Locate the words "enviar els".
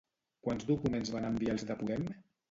1.27-1.65